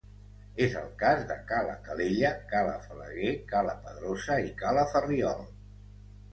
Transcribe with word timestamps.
És 0.67 0.77
el 0.79 0.87
cas 1.01 1.21
de 1.31 1.37
Cala 1.51 1.75
Calella, 1.89 2.33
Cala 2.55 2.73
Falaguer, 2.87 3.35
Cala 3.53 3.79
Pedrosa 3.87 4.41
i 4.49 4.53
Cala 4.65 4.91
Ferriol. 4.97 5.49